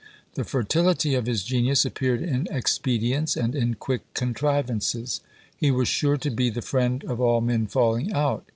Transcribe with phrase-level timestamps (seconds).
[0.33, 5.21] The fertility of his genius appeared in expedients and in quick contrivances.
[5.55, 8.43] He was sure to be the friend of all men falling out.